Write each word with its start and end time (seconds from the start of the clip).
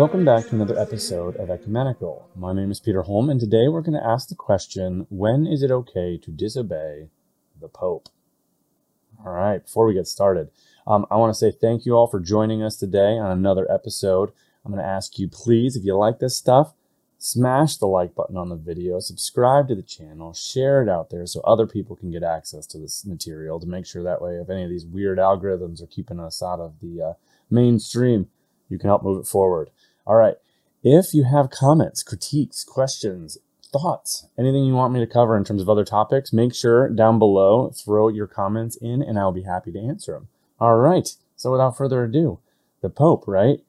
Welcome 0.00 0.24
back 0.24 0.46
to 0.46 0.54
another 0.54 0.78
episode 0.78 1.36
of 1.36 1.50
Ecumenical. 1.50 2.30
My 2.34 2.54
name 2.54 2.70
is 2.70 2.80
Peter 2.80 3.02
Holm, 3.02 3.28
and 3.28 3.38
today 3.38 3.68
we're 3.68 3.82
going 3.82 4.00
to 4.00 4.06
ask 4.06 4.30
the 4.30 4.34
question 4.34 5.06
when 5.10 5.46
is 5.46 5.62
it 5.62 5.70
okay 5.70 6.16
to 6.16 6.30
disobey 6.30 7.10
the 7.60 7.68
Pope? 7.68 8.08
All 9.22 9.32
right, 9.32 9.62
before 9.62 9.84
we 9.84 9.92
get 9.92 10.06
started, 10.06 10.48
um, 10.86 11.04
I 11.10 11.16
want 11.16 11.34
to 11.34 11.38
say 11.38 11.50
thank 11.50 11.84
you 11.84 11.92
all 11.92 12.06
for 12.06 12.18
joining 12.18 12.62
us 12.62 12.76
today 12.76 13.18
on 13.18 13.30
another 13.30 13.70
episode. 13.70 14.32
I'm 14.64 14.72
going 14.72 14.82
to 14.82 14.88
ask 14.88 15.18
you, 15.18 15.28
please, 15.28 15.76
if 15.76 15.84
you 15.84 15.94
like 15.94 16.18
this 16.18 16.34
stuff, 16.34 16.72
smash 17.18 17.76
the 17.76 17.86
like 17.86 18.14
button 18.14 18.38
on 18.38 18.48
the 18.48 18.56
video, 18.56 19.00
subscribe 19.00 19.68
to 19.68 19.74
the 19.74 19.82
channel, 19.82 20.32
share 20.32 20.82
it 20.82 20.88
out 20.88 21.10
there 21.10 21.26
so 21.26 21.42
other 21.42 21.66
people 21.66 21.94
can 21.94 22.10
get 22.10 22.22
access 22.22 22.66
to 22.68 22.78
this 22.78 23.04
material 23.04 23.60
to 23.60 23.66
make 23.66 23.84
sure 23.84 24.02
that 24.02 24.22
way 24.22 24.36
if 24.36 24.48
any 24.48 24.64
of 24.64 24.70
these 24.70 24.86
weird 24.86 25.18
algorithms 25.18 25.82
are 25.82 25.86
keeping 25.86 26.18
us 26.18 26.42
out 26.42 26.58
of 26.58 26.80
the 26.80 27.02
uh, 27.02 27.12
mainstream, 27.50 28.30
you 28.70 28.78
can 28.78 28.88
help 28.88 29.02
move 29.02 29.20
it 29.20 29.26
forward. 29.28 29.68
All 30.06 30.16
right. 30.16 30.36
If 30.82 31.12
you 31.12 31.24
have 31.24 31.50
comments, 31.50 32.02
critiques, 32.02 32.64
questions, 32.64 33.38
thoughts, 33.72 34.26
anything 34.38 34.64
you 34.64 34.74
want 34.74 34.92
me 34.92 35.00
to 35.00 35.06
cover 35.06 35.36
in 35.36 35.44
terms 35.44 35.62
of 35.62 35.68
other 35.68 35.84
topics, 35.84 36.32
make 36.32 36.54
sure 36.54 36.88
down 36.88 37.18
below, 37.18 37.70
throw 37.70 38.08
your 38.08 38.26
comments 38.26 38.76
in 38.76 39.02
and 39.02 39.18
I'll 39.18 39.32
be 39.32 39.42
happy 39.42 39.70
to 39.72 39.78
answer 39.78 40.12
them. 40.12 40.28
All 40.58 40.76
right. 40.76 41.08
So 41.36 41.52
without 41.52 41.76
further 41.76 42.04
ado, 42.04 42.40
the 42.82 42.90
Pope, 42.90 43.24
right? 43.26 43.60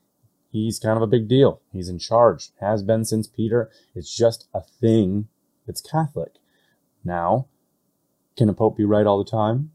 he's 0.52 0.80
kind 0.80 0.98
of 0.98 1.02
a 1.02 1.08
big 1.08 1.28
deal. 1.28 1.62
He's 1.72 1.90
in 1.90 1.98
charge, 1.98 2.50
has 2.60 2.84
been 2.84 3.06
since 3.06 3.28
Peter. 3.28 3.72
It's 3.96 4.16
just 4.16 4.48
a 4.54 4.62
thing 4.62 5.28
that's 5.66 5.82
Catholic. 5.82 6.34
Now, 7.04 7.48
can 8.38 8.50
a 8.50 8.54
pope 8.54 8.78
be 8.78 8.86
right 8.86 9.08
all 9.08 9.24
the 9.24 9.30
time? 9.30 9.72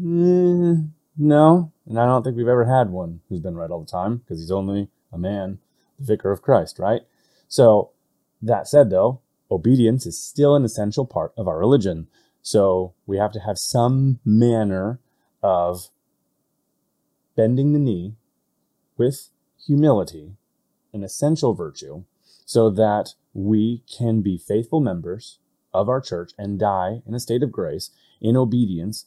Mm, 0.00 0.90
no, 1.16 1.72
and 1.86 1.98
I 1.98 2.06
don't 2.06 2.22
think 2.22 2.36
we've 2.36 2.48
ever 2.48 2.64
had 2.64 2.90
one 2.90 3.20
who's 3.28 3.40
been 3.40 3.56
right 3.56 3.70
all 3.70 3.80
the 3.80 3.90
time 3.90 4.18
because 4.18 4.40
he's 4.40 4.50
only 4.50 4.88
a 5.12 5.18
man, 5.18 5.58
the 5.98 6.04
vicar 6.04 6.32
of 6.32 6.42
Christ, 6.42 6.78
right? 6.78 7.02
So, 7.48 7.90
that 8.40 8.66
said, 8.68 8.90
though, 8.90 9.20
obedience 9.50 10.06
is 10.06 10.22
still 10.22 10.56
an 10.56 10.64
essential 10.64 11.06
part 11.06 11.32
of 11.36 11.46
our 11.46 11.58
religion. 11.58 12.08
So, 12.42 12.94
we 13.06 13.18
have 13.18 13.32
to 13.32 13.40
have 13.40 13.58
some 13.58 14.20
manner 14.24 15.00
of 15.42 15.90
bending 17.36 17.72
the 17.72 17.78
knee 17.78 18.14
with 18.96 19.30
humility, 19.66 20.32
an 20.92 21.02
essential 21.02 21.54
virtue, 21.54 22.04
so 22.44 22.70
that 22.70 23.14
we 23.34 23.82
can 23.86 24.20
be 24.20 24.36
faithful 24.36 24.80
members 24.80 25.38
of 25.72 25.88
our 25.88 26.00
church 26.00 26.32
and 26.36 26.58
die 26.58 27.02
in 27.06 27.14
a 27.14 27.20
state 27.20 27.42
of 27.42 27.52
grace 27.52 27.90
in 28.20 28.36
obedience 28.36 29.06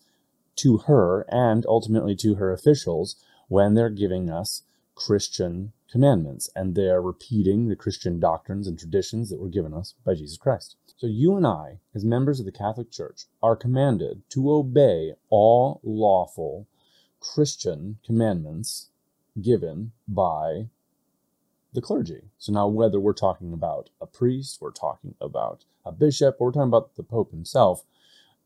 to 0.56 0.80
her 0.80 1.26
and 1.30 1.66
ultimately 1.68 2.16
to 2.16 2.36
her 2.36 2.52
officials 2.52 3.18
when 3.48 3.74
they're 3.74 3.90
giving 3.90 4.30
us 4.30 4.64
Christian 4.96 5.74
commandments 5.92 6.50
and 6.56 6.76
they're 6.76 7.02
repeating 7.02 7.68
the 7.68 7.76
Christian 7.76 8.20
doctrines 8.20 8.68
and 8.68 8.78
traditions 8.78 9.30
that 9.30 9.40
were 9.40 9.50
given 9.50 9.74
us 9.74 9.96
by 10.06 10.16
Jesus 10.16 10.38
Christ. 10.38 10.76
So 10.98 11.08
you 11.08 11.36
and 11.36 11.46
I, 11.46 11.80
as 11.94 12.06
members 12.06 12.40
of 12.40 12.46
the 12.46 12.52
Catholic 12.52 12.92
Church, 12.92 13.26
are 13.44 13.56
commanded 13.56 14.24
to 14.30 14.52
obey 14.52 15.14
all 15.30 15.80
lawful 15.84 16.68
Christian 17.20 17.98
commandments 18.06 18.90
given 19.42 19.92
by 20.08 20.68
the 21.74 21.82
clergy. 21.82 22.22
So 22.38 22.54
now, 22.54 22.68
whether 22.68 23.00
we're 23.00 23.14
talking 23.14 23.52
about 23.54 23.90
a 24.00 24.06
priest, 24.06 24.60
we're 24.62 24.72
talking 24.72 25.16
about 25.20 25.66
a 25.86 25.92
bishop, 25.92 26.38
or 26.40 26.48
we're 26.48 26.54
talking 26.54 26.70
about 26.70 26.96
the 26.96 27.04
Pope 27.04 27.32
himself, 27.32 27.84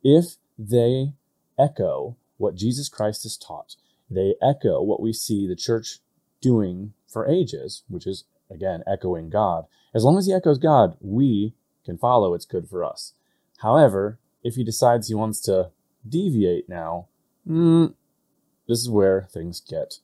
if 0.04 0.38
they 0.58 1.14
echo 1.58 2.18
what 2.38 2.56
Jesus 2.56 2.90
Christ 2.90 3.24
has 3.24 3.38
taught, 3.38 3.76
they 4.10 4.36
echo 4.42 4.82
what 4.82 5.02
we 5.02 5.14
see 5.14 5.48
the 5.48 5.56
church 5.56 6.00
doing 6.42 6.94
for 7.10 7.28
ages, 7.28 7.84
which 7.88 8.08
is, 8.08 8.26
again, 8.50 8.84
echoing 8.88 9.30
God. 9.30 9.66
As 9.94 10.04
long 10.04 10.18
as 10.18 10.26
he 10.26 10.34
echoes 10.34 10.58
God, 10.58 10.96
we 11.02 11.54
can 11.86 11.98
follow, 11.98 12.34
it's 12.34 12.46
good 12.46 12.70
for 12.70 12.84
us. 12.84 13.14
However, 13.60 14.20
if 14.44 14.56
he 14.56 14.64
decides 14.64 15.08
he 15.08 15.16
wants 15.16 15.42
to 15.42 15.72
deviate 16.08 16.70
now, 16.70 17.08
mm, 17.48 17.94
this 18.68 18.80
is 18.80 18.90
where 18.90 19.28
things 19.32 19.60
get 19.60 20.00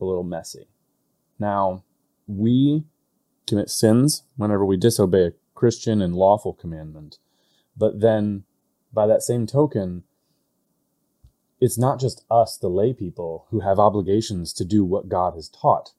a 0.00 0.04
little 0.04 0.24
messy. 0.24 0.66
Now, 1.38 1.84
we 2.26 2.84
commit 3.46 3.70
sins 3.70 4.22
whenever 4.36 4.64
we 4.64 4.76
disobey 4.76 5.26
a 5.26 5.32
Christian 5.54 6.00
and 6.00 6.14
lawful 6.14 6.52
commandment. 6.52 7.18
But 7.76 8.00
then, 8.00 8.44
by 8.92 9.06
that 9.06 9.22
same 9.22 9.46
token, 9.46 10.04
it's 11.60 11.78
not 11.78 12.00
just 12.00 12.24
us, 12.30 12.56
the 12.56 12.68
lay 12.68 12.92
people, 12.92 13.46
who 13.50 13.60
have 13.60 13.78
obligations 13.78 14.52
to 14.54 14.64
do 14.64 14.84
what 14.84 15.08
God 15.08 15.34
has 15.34 15.48
taught. 15.48 15.92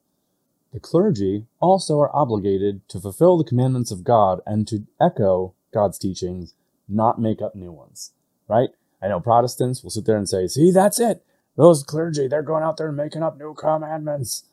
The 0.75 0.79
clergy 0.79 1.47
also 1.59 1.99
are 1.99 2.15
obligated 2.15 2.87
to 2.89 2.99
fulfill 2.99 3.39
the 3.39 3.43
commandments 3.43 3.89
of 3.89 4.03
God 4.03 4.41
and 4.45 4.67
to 4.67 4.85
echo 5.01 5.55
God's 5.73 5.97
teachings, 5.97 6.53
not 6.87 7.19
make 7.19 7.41
up 7.41 7.55
new 7.55 7.71
ones, 7.71 8.11
right? 8.47 8.69
I 9.01 9.07
know 9.07 9.19
Protestants 9.19 9.81
will 9.81 9.89
sit 9.89 10.05
there 10.05 10.17
and 10.17 10.29
say, 10.29 10.45
see, 10.45 10.69
that's 10.69 10.99
it 10.99 11.25
those 11.55 11.83
clergy, 11.83 12.27
they're 12.27 12.41
going 12.41 12.63
out 12.63 12.77
there 12.77 12.89
and 12.89 12.97
making 12.97 13.23
up 13.23 13.37
new 13.37 13.53
commandments. 13.53 14.43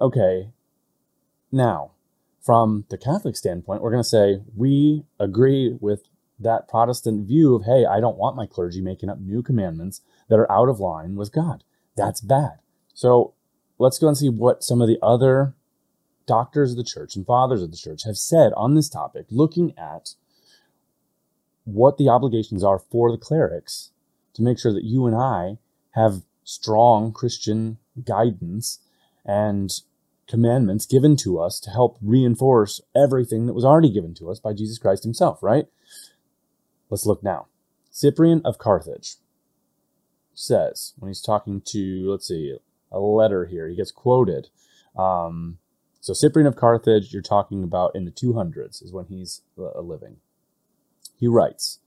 Okay. 0.00 0.50
Now, 1.50 1.92
from 2.42 2.84
the 2.90 2.98
Catholic 2.98 3.36
standpoint, 3.36 3.82
we're 3.82 3.90
going 3.90 4.02
to 4.02 4.08
say 4.08 4.40
we 4.54 5.04
agree 5.18 5.76
with 5.80 6.04
that 6.38 6.68
Protestant 6.68 7.26
view 7.26 7.54
of, 7.54 7.64
hey, 7.64 7.86
I 7.86 8.00
don't 8.00 8.18
want 8.18 8.36
my 8.36 8.46
clergy 8.46 8.82
making 8.82 9.08
up 9.08 9.18
new 9.18 9.42
commandments 9.42 10.02
that 10.28 10.38
are 10.38 10.50
out 10.52 10.68
of 10.68 10.80
line 10.80 11.16
with 11.16 11.32
God. 11.32 11.64
That's 11.96 12.20
bad. 12.20 12.58
So 12.92 13.32
let's 13.78 13.98
go 13.98 14.08
and 14.08 14.16
see 14.16 14.28
what 14.28 14.62
some 14.62 14.80
of 14.80 14.88
the 14.88 14.98
other 15.02 15.54
doctors 16.26 16.72
of 16.72 16.76
the 16.76 16.84
church 16.84 17.16
and 17.16 17.26
fathers 17.26 17.62
of 17.62 17.70
the 17.70 17.76
church 17.76 18.04
have 18.04 18.16
said 18.16 18.52
on 18.56 18.74
this 18.74 18.88
topic, 18.88 19.26
looking 19.30 19.76
at 19.78 20.14
what 21.64 21.96
the 21.96 22.08
obligations 22.08 22.62
are 22.62 22.78
for 22.78 23.10
the 23.10 23.18
clerics 23.18 23.90
to 24.34 24.42
make 24.42 24.58
sure 24.58 24.72
that 24.72 24.84
you 24.84 25.06
and 25.06 25.16
I 25.16 25.58
have 25.92 26.22
strong 26.44 27.12
Christian 27.12 27.78
guidance 28.04 28.80
and 29.24 29.72
commandments 30.28 30.86
given 30.86 31.16
to 31.16 31.38
us 31.38 31.60
to 31.60 31.70
help 31.70 31.98
reinforce 32.02 32.80
everything 32.94 33.46
that 33.46 33.54
was 33.54 33.64
already 33.64 33.90
given 33.90 34.14
to 34.14 34.30
us 34.30 34.38
by 34.40 34.52
Jesus 34.52 34.78
Christ 34.78 35.04
himself, 35.04 35.42
right? 35.42 35.66
Let's 36.90 37.06
look 37.06 37.22
now. 37.22 37.46
Cyprian 37.90 38.42
of 38.44 38.58
Carthage 38.58 39.16
says, 40.34 40.92
when 40.98 41.08
he's 41.08 41.22
talking 41.22 41.62
to, 41.66 42.10
let's 42.10 42.28
see, 42.28 42.56
a 42.90 43.00
letter 43.00 43.46
here, 43.46 43.68
he 43.68 43.76
gets 43.76 43.90
quoted. 43.90 44.48
Um, 44.96 45.58
so, 46.00 46.12
Cyprian 46.12 46.46
of 46.46 46.56
Carthage, 46.56 47.12
you're 47.12 47.22
talking 47.22 47.64
about 47.64 47.94
in 47.94 48.04
the 48.04 48.10
200s, 48.10 48.82
is 48.82 48.92
when 48.92 49.06
he's 49.06 49.42
uh, 49.58 49.80
living. 49.80 50.16
He 51.18 51.26
writes, 51.26 51.80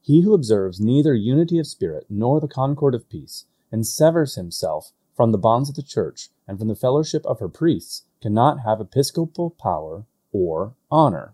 he 0.00 0.20
who 0.20 0.34
observes 0.34 0.80
neither 0.80 1.14
unity 1.14 1.58
of 1.58 1.66
spirit 1.66 2.04
nor 2.10 2.38
the 2.38 2.46
concord 2.46 2.94
of 2.94 3.08
peace, 3.08 3.46
and 3.72 3.86
severs 3.86 4.34
himself 4.34 4.92
from 5.16 5.32
the 5.32 5.38
bonds 5.38 5.70
of 5.70 5.76
the 5.76 5.82
church 5.82 6.28
and 6.46 6.58
from 6.58 6.68
the 6.68 6.76
fellowship 6.76 7.24
of 7.24 7.40
her 7.40 7.48
priests, 7.48 8.02
cannot 8.20 8.60
have 8.60 8.80
episcopal 8.80 9.50
power 9.50 10.04
or 10.30 10.74
honor. 10.90 11.32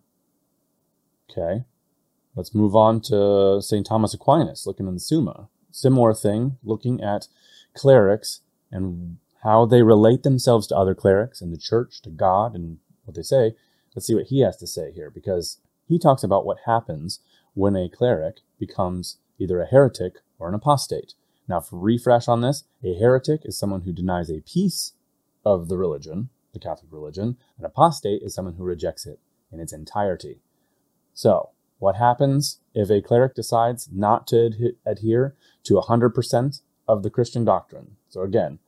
Okay, 1.28 1.64
let's 2.36 2.54
move 2.54 2.76
on 2.76 3.00
to 3.02 3.60
St. 3.60 3.84
Thomas 3.84 4.14
Aquinas, 4.14 4.66
looking 4.66 4.86
in 4.86 4.94
the 4.94 5.00
Summa. 5.00 5.48
Similar 5.72 6.14
thing, 6.14 6.58
looking 6.62 7.02
at 7.02 7.26
clerics 7.74 8.40
and 8.70 9.18
how 9.42 9.64
they 9.64 9.82
relate 9.82 10.22
themselves 10.22 10.66
to 10.66 10.76
other 10.76 10.94
clerics 10.94 11.40
and 11.40 11.52
the 11.52 11.58
church, 11.58 12.02
to 12.02 12.10
God, 12.10 12.54
and 12.54 12.78
what 13.04 13.14
they 13.14 13.22
say. 13.22 13.54
Let's 13.94 14.06
see 14.06 14.14
what 14.14 14.26
he 14.26 14.40
has 14.40 14.56
to 14.58 14.66
say 14.66 14.92
here, 14.92 15.10
because 15.10 15.58
he 15.86 15.98
talks 15.98 16.22
about 16.22 16.44
what 16.44 16.58
happens 16.66 17.20
when 17.54 17.74
a 17.74 17.88
cleric 17.88 18.40
becomes 18.58 19.18
either 19.38 19.60
a 19.60 19.66
heretic 19.66 20.18
or 20.38 20.48
an 20.48 20.54
apostate. 20.54 21.14
Now, 21.48 21.60
for 21.60 21.78
refresh 21.78 22.28
on 22.28 22.42
this, 22.42 22.64
a 22.84 22.94
heretic 22.94 23.40
is 23.44 23.58
someone 23.58 23.82
who 23.82 23.92
denies 23.92 24.30
a 24.30 24.40
piece 24.40 24.92
of 25.44 25.68
the 25.68 25.76
religion, 25.76 26.28
the 26.52 26.60
Catholic 26.60 26.92
religion. 26.92 27.38
An 27.58 27.64
apostate 27.64 28.22
is 28.22 28.34
someone 28.34 28.54
who 28.54 28.62
rejects 28.64 29.06
it 29.06 29.18
in 29.50 29.58
its 29.58 29.72
entirety. 29.72 30.40
So, 31.12 31.50
what 31.78 31.96
happens 31.96 32.60
if 32.74 32.90
a 32.90 33.02
cleric 33.02 33.34
decides 33.34 33.88
not 33.90 34.26
to 34.28 34.74
adhere 34.86 35.34
to 35.64 35.74
100% 35.74 36.60
of 36.90 37.02
the 37.02 37.10
Christian 37.10 37.44
doctrine? 37.44 37.96
So, 38.08 38.22
again, 38.22 38.58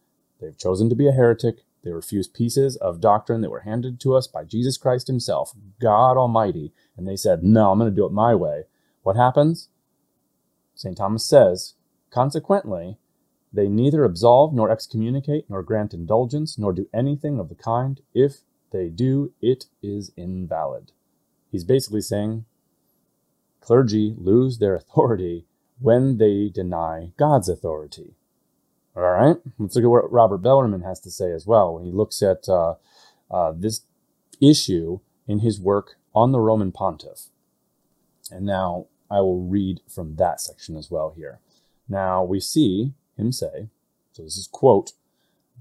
they've 0.41 0.57
chosen 0.57 0.89
to 0.89 0.95
be 0.95 1.09
a 1.09 1.13
heretic. 1.13 1.65
They 1.85 1.93
refuse 1.93 2.29
pieces 2.29 2.77
of 2.77 3.01
doctrine 3.01 3.41
that 3.41 3.51
were 3.51 3.61
handed 3.61 4.01
to 4.01 4.15
us 4.15 4.27
by 4.27 4.45
Jesus 4.45 4.77
Christ 4.77 5.09
Himself, 5.09 5.53
God 5.81 6.17
Almighty, 6.17 6.73
and 6.97 7.09
they 7.09 7.17
said, 7.17 7.43
No, 7.43 7.73
I'm 7.73 7.79
going 7.79 7.91
to 7.91 7.97
do 7.97 8.07
it 8.07 8.13
my 8.13 8.35
way. 8.35 8.65
What 9.03 9.17
happens? 9.17 9.69
St. 10.75 10.97
Thomas 10.97 11.27
says, 11.27 11.75
Consequently, 12.11 12.99
they 13.53 13.69
neither 13.69 14.05
absolve 14.05 14.55
nor 14.55 14.71
excommunicate 14.71 15.49
nor 15.49 15.63
grant 15.63 15.93
indulgence 15.93 16.59
nor 16.59 16.73
do 16.73 16.89
anything 16.95 17.39
of 17.39 17.49
the 17.49 17.55
kind. 17.55 18.01
If 18.15 18.43
they 18.71 18.89
do, 18.89 19.33
it 19.41 19.67
is 19.83 20.13
invalid. 20.17 20.93
He's 21.51 21.65
basically 21.65 22.01
saying 22.01 22.45
clergy 23.61 24.15
lose 24.19 24.59
their 24.59 24.75
authority 24.83 25.47
when 25.82 26.19
they 26.19 26.49
deny 26.49 27.12
God's 27.19 27.49
authority. 27.49 28.14
All 28.94 29.02
right, 29.02 29.37
let's 29.58 29.75
look 29.75 29.84
at 29.84 29.90
what 29.90 30.12
Robert 30.12 30.38
Bellarmine 30.38 30.82
has 30.82 31.00
to 31.00 31.11
say 31.11 31.32
as 31.32 31.46
well 31.46 31.75
when 31.75 31.84
he 31.84 31.90
looks 31.90 32.23
at 32.23 32.49
uh, 32.49 32.75
uh, 33.31 33.52
this 33.56 33.82
issue 34.40 35.00
in 35.26 35.40
his 35.40 35.61
work 35.61 35.96
on 36.14 36.32
the 36.32 36.40
Roman 36.40 36.73
pontiff. 36.73 37.26
And 38.31 38.44
now 38.44 38.87
I 39.11 39.20
will 39.20 39.40
read 39.40 39.81
from 39.88 40.17
that 40.17 40.40
section 40.40 40.76
as 40.76 40.90
well 40.90 41.14
here. 41.17 41.40
Now 41.88 42.23
we 42.23 42.38
see 42.38 42.93
him 43.17 43.32
say, 43.32 43.69
so 44.12 44.23
this 44.23 44.37
is 44.37 44.46
quote, 44.46 44.93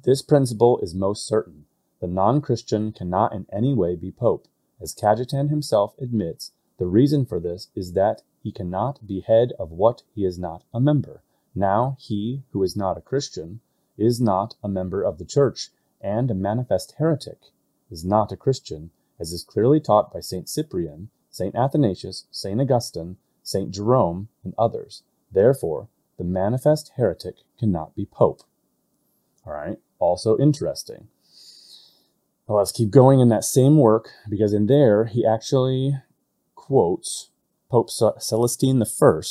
this 0.04 0.22
principle 0.22 0.80
is 0.80 0.94
most 0.94 1.26
certain. 1.26 1.66
The 2.00 2.08
non 2.08 2.42
Christian 2.42 2.92
cannot 2.92 3.34
in 3.34 3.46
any 3.52 3.74
way 3.74 3.96
be 3.96 4.12
Pope. 4.12 4.48
As 4.82 4.96
Cajetan 4.96 5.50
himself 5.50 5.94
admits, 6.02 6.52
the 6.80 6.88
reason 6.88 7.26
for 7.26 7.40
this 7.40 7.68
is 7.76 7.94
that 7.94 8.24
he 8.42 8.52
cannot 8.52 9.06
be 9.06 9.22
head 9.22 9.54
of 9.60 9.72
what 9.72 10.04
he 10.14 10.26
is 10.26 10.40
not 10.40 10.64
a 10.74 10.80
member. 10.80 11.22
Now 11.54 11.98
he 12.00 12.44
who 12.52 12.64
is 12.64 12.76
not 12.76 12.98
a 12.98 13.02
Christian 13.02 13.62
is 13.98 14.20
not 14.20 14.56
a 14.64 14.70
member 14.70 15.04
of 15.04 15.18
the 15.18 15.26
Church, 15.26 15.70
and 16.00 16.32
a 16.32 16.36
manifest 16.36 16.94
heretic 16.98 17.52
is 17.90 18.04
not 18.04 18.32
a 18.32 18.38
Christian, 18.38 18.92
as 19.20 19.32
is 19.32 19.44
clearly 19.44 19.80
taught 19.80 20.14
by 20.14 20.20
St. 20.22 20.50
Cyprian, 20.50 21.10
St. 21.30 21.56
Athanasius, 21.56 22.26
St. 22.32 22.60
Augustine, 22.60 23.18
St. 23.44 23.72
Jerome, 23.72 24.30
and 24.44 24.54
others. 24.58 25.04
Therefore, 25.32 25.88
the 26.18 26.24
manifest 26.24 26.92
heretic 26.98 27.36
cannot 27.60 27.96
be 27.96 28.06
pope. 28.06 28.42
All 29.46 29.54
right, 29.54 29.80
also 30.00 30.38
interesting. 30.38 31.08
Well, 32.48 32.58
let's 32.60 32.72
keep 32.72 32.92
going 32.92 33.20
in 33.20 33.30
that 33.30 33.44
same 33.44 33.78
work 33.78 34.10
because 34.30 34.54
in 34.54 34.68
there 34.68 35.06
he 35.06 35.26
actually 35.26 35.98
quotes 36.56 37.31
Pope 37.72 37.90
Celestine 37.90 38.84
I 38.84 39.22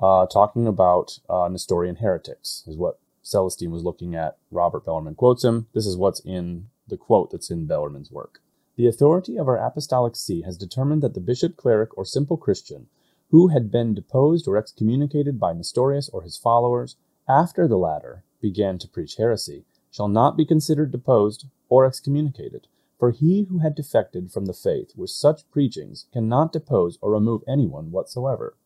uh, 0.00 0.26
talking 0.26 0.68
about 0.68 1.18
uh, 1.28 1.48
Nestorian 1.48 1.96
heretics, 1.96 2.62
is 2.68 2.76
what 2.76 3.00
Celestine 3.24 3.72
was 3.72 3.82
looking 3.82 4.14
at. 4.14 4.36
Robert 4.52 4.84
Bellarmine 4.84 5.16
quotes 5.16 5.42
him. 5.42 5.66
This 5.74 5.84
is 5.84 5.96
what's 5.96 6.20
in 6.20 6.68
the 6.86 6.96
quote 6.96 7.32
that's 7.32 7.50
in 7.50 7.66
Bellarmine's 7.66 8.12
work. 8.12 8.40
The 8.76 8.86
authority 8.86 9.36
of 9.36 9.48
our 9.48 9.56
apostolic 9.56 10.14
see 10.14 10.42
has 10.42 10.56
determined 10.56 11.02
that 11.02 11.14
the 11.14 11.20
bishop, 11.20 11.56
cleric, 11.56 11.98
or 11.98 12.04
simple 12.04 12.36
Christian 12.36 12.86
who 13.32 13.48
had 13.48 13.72
been 13.72 13.92
deposed 13.92 14.46
or 14.46 14.56
excommunicated 14.56 15.40
by 15.40 15.52
Nestorius 15.52 16.08
or 16.10 16.22
his 16.22 16.36
followers 16.36 16.94
after 17.28 17.66
the 17.66 17.76
latter 17.76 18.22
began 18.40 18.78
to 18.78 18.86
preach 18.86 19.16
heresy 19.16 19.64
shall 19.90 20.06
not 20.06 20.36
be 20.36 20.46
considered 20.46 20.92
deposed 20.92 21.46
or 21.68 21.84
excommunicated. 21.84 22.68
For 22.98 23.10
he 23.10 23.46
who 23.48 23.58
had 23.58 23.74
defected 23.74 24.30
from 24.30 24.46
the 24.46 24.52
faith 24.52 24.92
with 24.96 25.10
such 25.10 25.50
preachings 25.50 26.06
cannot 26.12 26.52
depose 26.52 26.98
or 27.00 27.12
remove 27.12 27.42
anyone 27.48 27.90
whatsoever. 27.90 28.56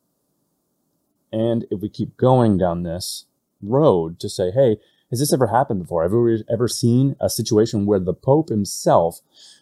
And 1.32 1.66
if 1.70 1.80
we 1.80 1.88
keep 1.88 2.16
going 2.16 2.58
down 2.58 2.82
this 2.82 3.26
road 3.62 4.20
to 4.20 4.28
say, 4.28 4.50
hey, 4.50 4.76
has 5.10 5.20
this 5.20 5.32
ever 5.32 5.46
happened 5.46 5.80
before? 5.80 6.02
Have 6.02 6.12
we 6.12 6.44
ever 6.52 6.68
seen 6.68 7.16
a 7.20 7.30
situation 7.30 7.86
where 7.86 7.98
the 7.98 8.14
Pope 8.14 8.50
himself 8.50 9.20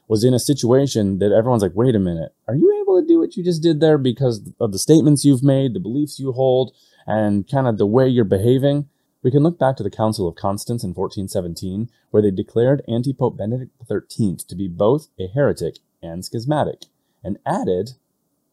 was 0.08 0.24
in 0.24 0.34
a 0.34 0.38
situation 0.38 1.18
that 1.18 1.32
everyone's 1.32 1.62
like, 1.62 1.74
wait 1.74 1.94
a 1.94 2.00
minute, 2.00 2.34
are 2.48 2.54
you 2.54 2.80
able 2.82 3.00
to 3.00 3.06
do 3.06 3.18
what 3.18 3.36
you 3.36 3.44
just 3.44 3.62
did 3.62 3.80
there 3.80 3.98
because 3.98 4.52
of 4.60 4.72
the 4.72 4.78
statements 4.78 5.24
you've 5.24 5.42
made, 5.42 5.74
the 5.74 5.80
beliefs 5.80 6.18
you 6.18 6.32
hold, 6.32 6.74
and 7.06 7.48
kind 7.48 7.66
of 7.68 7.78
the 7.78 7.86
way 7.86 8.08
you're 8.08 8.24
behaving? 8.24 8.88
We 9.26 9.32
can 9.32 9.42
look 9.42 9.58
back 9.58 9.76
to 9.78 9.82
the 9.82 9.90
Council 9.90 10.28
of 10.28 10.36
Constance 10.36 10.84
in 10.84 10.90
1417, 10.94 11.90
where 12.12 12.22
they 12.22 12.30
declared 12.30 12.84
anti 12.86 13.12
Pope 13.12 13.36
Benedict 13.36 13.72
XIII 13.84 14.36
to 14.36 14.54
be 14.54 14.68
both 14.68 15.08
a 15.18 15.26
heretic 15.26 15.78
and 16.00 16.24
schismatic, 16.24 16.84
and 17.24 17.40
added, 17.44 17.94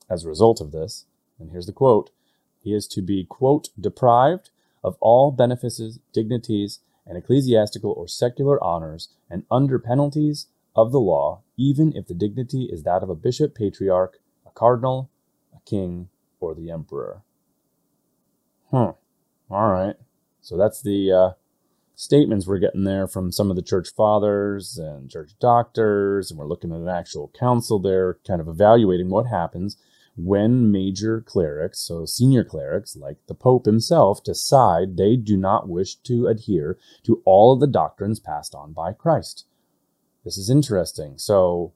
as 0.10 0.26
a 0.26 0.28
result 0.28 0.60
of 0.60 0.72
this, 0.72 1.06
and 1.38 1.52
here's 1.52 1.68
the 1.68 1.74
quote, 1.74 2.10
he 2.64 2.74
is 2.74 2.88
to 2.88 3.04
be, 3.04 3.24
quote, 3.24 3.70
deprived 3.80 4.50
of 4.84 4.98
all 5.00 5.30
benefices, 5.30 6.00
dignities, 6.12 6.80
and 7.06 7.20
ecclesiastical 7.20 7.92
or 7.92 8.08
secular 8.08 8.58
honors, 8.64 9.10
and 9.30 9.46
under 9.52 9.78
penalties 9.78 10.48
of 10.76 10.92
the 10.92 11.00
law, 11.00 11.42
even 11.56 11.96
if 11.96 12.08
the 12.08 12.16
dignity 12.16 12.64
is 12.64 12.82
that 12.82 13.04
of 13.04 13.12
a 13.12 13.16
bishop, 13.16 13.54
patriarch, 13.54 14.18
a 14.44 14.50
cardinal, 14.50 15.12
a 15.56 15.60
king, 15.70 16.10
or 16.40 16.56
the 16.56 16.72
emperor. 16.72 17.22
Hmm. 18.72 18.98
All 19.52 19.72
right. 19.72 19.98
So 20.44 20.58
that's 20.58 20.82
the 20.82 21.12
uh, 21.12 21.30
statements 21.96 22.46
we're 22.46 22.60
getting 22.60 22.84
there 22.84 23.08
from 23.08 23.32
some 23.32 23.50
of 23.50 23.56
the 23.56 23.62
church 23.62 23.90
fathers 23.96 24.78
and 24.78 25.10
church 25.10 25.32
doctors, 25.40 26.30
and 26.30 26.38
we're 26.38 26.48
looking 26.48 26.72
at 26.72 26.82
an 26.82 26.90
actual 26.90 27.32
council 27.40 27.80
there, 27.80 28.20
kind 28.28 28.42
of 28.42 28.50
evaluating 28.50 29.10
what 29.10 29.26
happens 29.28 29.78
when 30.16 30.72
major 30.72 31.22
clerics, 31.22 31.80
so 31.80 32.06
senior 32.06 32.44
clerics 32.44 32.96
like 32.96 33.18
the 33.28 33.34
Pope 33.34 33.66
himself, 33.66 34.24
decide 34.24 34.98
they 34.98 35.16
do 35.16 35.38
not 35.38 35.68
wish 35.68 35.96
to 35.96 36.28
adhere 36.28 36.78
to 37.04 37.22
all 37.26 37.54
of 37.54 37.60
the 37.60 37.68
doctrines 37.68 38.20
passed 38.20 38.54
on 38.54 38.74
by 38.74 38.92
Christ. 38.92 39.46
This 40.24 40.38
is 40.38 40.50
interesting. 40.50 41.18
So 41.18 41.74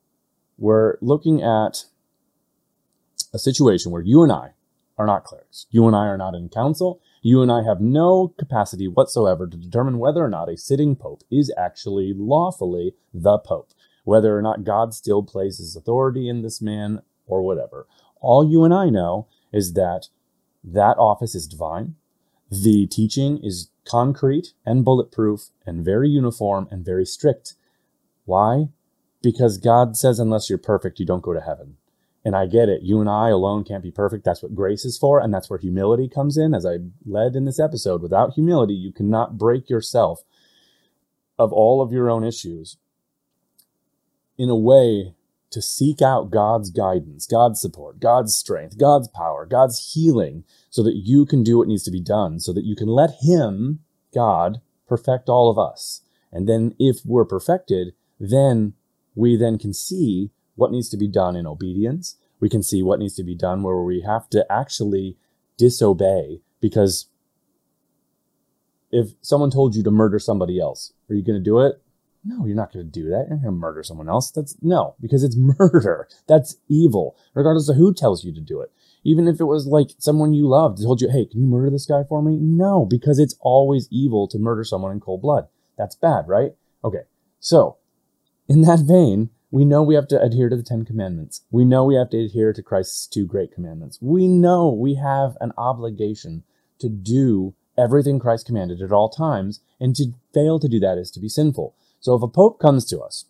we're 0.57 0.97
looking 1.01 1.41
at 1.41 1.85
a 3.33 3.39
situation 3.39 3.91
where 3.91 4.03
you 4.03 4.23
and 4.23 4.31
I 4.31 4.53
are 4.97 5.05
not 5.05 5.23
clerics. 5.23 5.67
You 5.71 5.87
and 5.87 5.95
I 5.95 6.07
are 6.07 6.17
not 6.17 6.35
in 6.35 6.49
council. 6.49 7.01
You 7.27 7.41
and 7.41 7.51
I 7.51 7.63
have 7.63 7.81
no 7.81 8.33
capacity 8.39 8.87
whatsoever 8.87 9.47
to 9.47 9.57
determine 9.57 9.99
whether 9.99 10.23
or 10.23 10.29
not 10.29 10.47
a 10.47 10.55
sitting 10.55 10.95
pope 10.95 11.23
is 11.29 11.53
actually 11.57 12.13
lawfully 12.15 12.93
the 13.13 13.37
pope, 13.37 13.73
whether 14.05 14.37
or 14.37 14.41
not 14.41 14.63
God 14.63 14.93
still 14.93 15.23
places 15.23 15.75
authority 15.75 16.29
in 16.29 16.41
this 16.41 16.61
man 16.61 17.01
or 17.25 17.41
whatever. 17.41 17.85
All 18.21 18.49
you 18.49 18.63
and 18.63 18.73
I 18.73 18.89
know 18.89 19.27
is 19.51 19.73
that 19.73 20.07
that 20.63 20.97
office 20.97 21.35
is 21.35 21.47
divine. 21.47 21.95
The 22.49 22.87
teaching 22.87 23.43
is 23.43 23.71
concrete 23.83 24.53
and 24.65 24.85
bulletproof 24.85 25.49
and 25.65 25.83
very 25.83 26.07
uniform 26.07 26.69
and 26.71 26.85
very 26.85 27.05
strict. 27.05 27.55
Why? 28.23 28.69
Because 29.21 29.57
God 29.57 29.97
says, 29.97 30.17
unless 30.17 30.49
you're 30.49 30.57
perfect, 30.57 30.97
you 30.97 31.05
don't 31.05 31.23
go 31.23 31.33
to 31.33 31.41
heaven. 31.41 31.75
And 32.27 32.35
I 32.35 32.45
get 32.45 32.67
it. 32.67 32.83
You 32.83 32.99
and 32.99 33.09
I 33.09 33.29
alone 33.29 33.63
can't 33.63 33.81
be 33.81 33.89
perfect. 33.89 34.25
That's 34.25 34.43
what 34.43 34.53
grace 34.53 34.83
is 34.83 34.97
for. 34.97 35.21
And 35.21 35.33
that's 35.33 35.49
where 35.49 35.57
humility 35.57 36.09
comes 36.09 36.35
in. 36.35 36.53
As 36.53 36.65
I 36.65 36.79
led 37.05 37.37
in 37.37 37.45
this 37.45 37.57
episode, 37.57 38.01
without 38.01 38.33
humility, 38.33 38.73
you 38.73 38.91
cannot 38.91 39.37
break 39.37 39.69
yourself 39.69 40.23
of 41.39 41.53
all 41.53 41.81
of 41.81 41.93
your 41.93 42.09
own 42.09 42.25
issues 42.25 42.75
in 44.37 44.49
a 44.49 44.57
way 44.57 45.13
to 45.51 45.61
seek 45.61 46.01
out 46.01 46.29
God's 46.29 46.69
guidance, 46.69 47.25
God's 47.27 47.61
support, 47.61 48.01
God's 48.01 48.35
strength, 48.35 48.77
God's 48.77 49.07
power, 49.07 49.45
God's 49.45 49.93
healing, 49.93 50.43
so 50.69 50.83
that 50.83 50.97
you 50.97 51.25
can 51.25 51.43
do 51.43 51.57
what 51.57 51.69
needs 51.69 51.83
to 51.83 51.91
be 51.91 52.01
done, 52.01 52.41
so 52.41 52.51
that 52.51 52.65
you 52.65 52.75
can 52.75 52.89
let 52.89 53.21
Him, 53.21 53.79
God, 54.13 54.59
perfect 54.85 55.29
all 55.29 55.49
of 55.49 55.57
us. 55.57 56.01
And 56.33 56.45
then 56.45 56.75
if 56.77 57.05
we're 57.05 57.23
perfected, 57.23 57.93
then 58.19 58.73
we 59.15 59.37
then 59.37 59.57
can 59.57 59.73
see 59.73 60.31
what 60.57 60.71
needs 60.71 60.89
to 60.89 60.97
be 60.97 61.07
done 61.07 61.37
in 61.37 61.47
obedience. 61.47 62.17
We 62.39 62.49
can 62.49 62.63
see 62.63 62.83
what 62.83 62.99
needs 62.99 63.15
to 63.15 63.23
be 63.23 63.35
done 63.35 63.63
where 63.63 63.77
we 63.77 64.01
have 64.01 64.29
to 64.29 64.45
actually 64.51 65.17
disobey 65.57 66.41
because 66.61 67.09
if 68.91 69.09
someone 69.21 69.51
told 69.51 69.75
you 69.75 69.83
to 69.83 69.91
murder 69.91 70.19
somebody 70.19 70.59
else, 70.59 70.93
are 71.09 71.15
you 71.15 71.23
going 71.23 71.39
to 71.39 71.43
do 71.43 71.59
it? 71.59 71.81
No, 72.23 72.45
you're 72.45 72.55
not 72.55 72.73
going 72.73 72.85
to 72.85 72.91
do 72.91 73.09
that. 73.09 73.27
You're 73.29 73.37
going 73.37 73.43
to 73.43 73.51
murder 73.51 73.83
someone 73.83 74.09
else. 74.09 74.31
That's 74.31 74.57
no, 74.61 74.95
because 74.99 75.23
it's 75.23 75.37
murder. 75.59 76.07
That's 76.27 76.57
evil, 76.67 77.15
regardless 77.33 77.69
of 77.69 77.77
who 77.77 77.93
tells 77.93 78.23
you 78.23 78.33
to 78.33 78.41
do 78.41 78.61
it. 78.61 78.71
Even 79.03 79.27
if 79.27 79.39
it 79.39 79.45
was 79.45 79.65
like 79.65 79.91
someone 79.97 80.33
you 80.33 80.47
loved 80.47 80.81
told 80.81 81.01
you, 81.01 81.09
hey, 81.09 81.25
can 81.25 81.39
you 81.39 81.47
murder 81.47 81.69
this 81.69 81.85
guy 81.85 82.03
for 82.07 82.21
me? 82.21 82.37
No, 82.39 82.85
because 82.85 83.19
it's 83.19 83.37
always 83.39 83.87
evil 83.91 84.27
to 84.27 84.39
murder 84.39 84.63
someone 84.63 84.91
in 84.91 84.99
cold 84.99 85.21
blood. 85.21 85.47
That's 85.77 85.95
bad, 85.95 86.27
right? 86.27 86.51
Okay. 86.83 87.03
So, 87.39 87.77
in 88.49 88.61
that 88.61 88.79
vein, 88.79 89.29
we 89.51 89.63
know 89.63 89.81
we 89.81 89.95
have 89.95 90.07
to 90.09 90.21
adhere 90.21 90.49
to 90.49 90.55
the 90.55 90.63
Ten 90.63 90.83
Commandments. 90.85 91.41
We 91.51 91.63
know 91.63 91.85
we 91.85 91.95
have 91.95 92.09
to 92.11 92.23
adhere 92.23 92.53
to 92.53 92.61
Christ's 92.61 93.07
two 93.07 93.25
great 93.25 93.53
commandments. 93.53 93.97
We 94.01 94.27
know 94.27 94.69
we 94.69 94.95
have 94.95 95.37
an 95.39 95.53
obligation 95.57 96.43
to 96.79 96.89
do 96.89 97.53
everything 97.77 98.19
Christ 98.19 98.45
commanded 98.45 98.81
at 98.81 98.91
all 98.91 99.09
times, 99.09 99.61
and 99.79 99.95
to 99.95 100.13
fail 100.33 100.59
to 100.59 100.67
do 100.67 100.79
that 100.79 100.97
is 100.97 101.11
to 101.11 101.19
be 101.19 101.29
sinful. 101.29 101.75
So 101.99 102.15
if 102.15 102.21
a 102.21 102.27
pope 102.27 102.59
comes 102.59 102.85
to 102.85 102.99
us, 102.99 103.25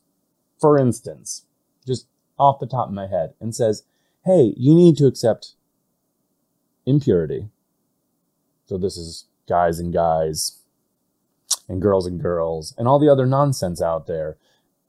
for 0.60 0.78
instance, 0.78 1.46
just 1.86 2.08
off 2.40 2.60
the 2.60 2.68
top 2.68 2.88
of 2.88 2.94
my 2.94 3.08
head, 3.08 3.34
and 3.40 3.56
says, 3.56 3.84
hey, 4.26 4.54
you 4.58 4.74
need 4.74 4.98
to 4.98 5.06
accept 5.06 5.54
impurity. 6.86 7.50
So 8.66 8.78
this 8.78 8.98
is 8.98 9.26
guys 9.48 9.80
and 9.80 9.94
guys 9.94 10.60
and 11.70 11.82
girls 11.82 12.06
and 12.06 12.20
girls 12.22 12.74
and 12.78 12.88
all 12.88 13.00
the 13.00 13.10
other 13.10 13.26
nonsense 13.26 13.82
out 13.82 14.08
there. 14.08 14.38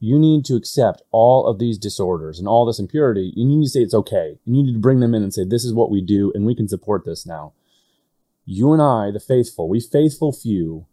You 0.01 0.19
need 0.19 0.45
to 0.45 0.55
accept 0.55 1.03
all 1.11 1.47
of 1.47 1.59
these 1.59 1.77
disorders 1.77 2.39
and 2.39 2.47
all 2.47 2.65
this 2.65 2.79
impurity. 2.79 3.33
You 3.35 3.45
need 3.45 3.65
to 3.65 3.71
say 3.71 3.81
it's 3.81 3.95
okay. 3.95 4.39
You 4.45 4.53
need 4.53 4.73
to 4.73 4.79
bring 4.79 5.01
them 5.01 5.15
in 5.15 5.23
and 5.23 5.35
say, 5.35 5.45
this 5.45 5.65
is 5.65 5.75
what 5.75 5.91
we 5.91 6.01
do 6.01 6.31
and 6.35 6.47
we 6.47 6.55
can 6.55 6.69
support 6.69 7.05
this 7.05 7.27
now. 7.27 7.53
You 8.45 8.73
and 8.73 8.81
I, 8.81 9.11
the 9.11 9.21
faithful, 9.21 9.69
we 9.69 9.81
faithful 9.81 10.33
few, 10.33 10.87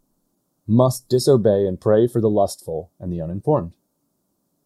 must 0.66 1.08
disobey 1.08 1.66
and 1.66 1.80
pray 1.80 2.08
for 2.08 2.20
the 2.20 2.28
lustful 2.28 2.90
and 2.98 3.12
the 3.12 3.20
uninformed. 3.20 3.72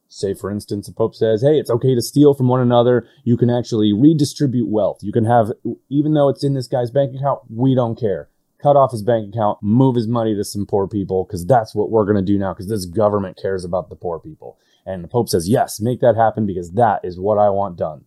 Say, 0.08 0.32
for 0.32 0.50
instance, 0.50 0.86
the 0.86 0.94
Pope 0.94 1.14
says, 1.14 1.42
hey, 1.42 1.58
it's 1.58 1.70
okay 1.70 1.94
to 1.94 2.00
steal 2.00 2.32
from 2.32 2.48
one 2.48 2.60
another. 2.60 3.06
You 3.22 3.36
can 3.36 3.50
actually 3.50 3.92
redistribute 3.92 4.68
wealth. 4.68 5.00
You 5.02 5.12
can 5.12 5.26
have, 5.26 5.52
even 5.90 6.14
though 6.14 6.30
it's 6.30 6.42
in 6.42 6.54
this 6.54 6.66
guy's 6.66 6.90
bank 6.90 7.14
account, 7.14 7.42
we 7.48 7.74
don't 7.74 8.00
care. 8.00 8.29
Cut 8.62 8.76
off 8.76 8.92
his 8.92 9.02
bank 9.02 9.34
account, 9.34 9.58
move 9.62 9.96
his 9.96 10.08
money 10.08 10.34
to 10.34 10.44
some 10.44 10.66
poor 10.66 10.86
people, 10.86 11.24
because 11.24 11.46
that's 11.46 11.74
what 11.74 11.90
we're 11.90 12.04
going 12.04 12.16
to 12.16 12.22
do 12.22 12.38
now, 12.38 12.52
because 12.52 12.68
this 12.68 12.84
government 12.84 13.38
cares 13.40 13.64
about 13.64 13.88
the 13.88 13.96
poor 13.96 14.18
people. 14.18 14.58
And 14.86 15.04
the 15.04 15.08
Pope 15.08 15.28
says, 15.28 15.48
yes, 15.48 15.80
make 15.80 16.00
that 16.00 16.16
happen 16.16 16.46
because 16.46 16.72
that 16.72 17.00
is 17.04 17.18
what 17.18 17.38
I 17.38 17.50
want 17.50 17.76
done. 17.76 18.04